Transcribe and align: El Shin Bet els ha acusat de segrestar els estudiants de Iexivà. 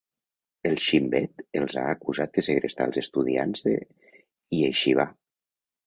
El 0.69 0.79
Shin 0.85 1.11
Bet 1.11 1.43
els 1.61 1.77
ha 1.83 1.85
acusat 1.91 2.35
de 2.39 2.45
segrestar 2.49 2.89
els 2.91 2.99
estudiants 3.05 3.69
de 3.71 3.79
Iexivà. 4.63 5.11